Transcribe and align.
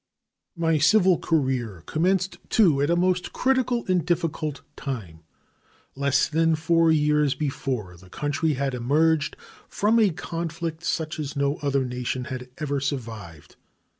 My 0.55 0.79
civil 0.79 1.19
career 1.19 1.83
commenced, 1.85 2.39
too, 2.49 2.81
at 2.81 2.89
a 2.89 2.95
most 2.95 3.33
critical 3.33 3.85
and 3.87 4.03
difficult 4.03 4.61
time. 4.75 5.19
Less 5.95 6.27
than 6.27 6.55
four 6.55 6.91
years 6.91 7.35
before, 7.35 7.95
the 7.97 8.09
country 8.09 8.53
had 8.53 8.73
emerged 8.73 9.37
from 9.69 9.99
a 9.99 10.09
conflict 10.09 10.83
such 10.83 11.19
as 11.19 11.35
no 11.35 11.57
other 11.57 11.85
nation 11.85 12.23
had 12.33 12.49
ever 12.57 12.79
survived. 12.79 13.57